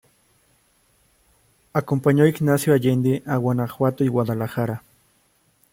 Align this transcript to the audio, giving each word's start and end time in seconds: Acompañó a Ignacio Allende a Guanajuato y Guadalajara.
Acompañó 1.73 2.23
a 2.23 2.27
Ignacio 2.27 2.73
Allende 2.73 3.21
a 3.27 3.35
Guanajuato 3.37 4.03
y 4.03 4.07
Guadalajara. 4.07 4.81